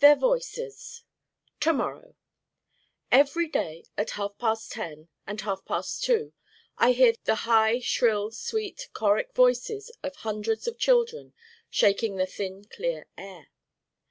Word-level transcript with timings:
Their 0.00 0.14
voices 0.14 1.04
To 1.60 1.72
morrow 1.72 2.14
Every 3.10 3.48
day 3.48 3.84
at 3.96 4.10
half 4.10 4.36
past 4.36 4.72
ten 4.72 5.08
and 5.26 5.40
half 5.40 5.64
past 5.64 6.04
two 6.04 6.34
I 6.76 6.92
hear 6.92 7.14
the 7.24 7.34
high 7.48 7.78
shrill 7.80 8.30
sweet 8.30 8.90
choric 8.92 9.34
Voices 9.34 9.90
of 10.02 10.16
hundreds 10.16 10.68
of 10.68 10.76
children 10.76 11.32
shaking 11.70 12.16
the 12.16 12.26
thin 12.26 12.66
clear 12.66 13.06
air. 13.16 13.48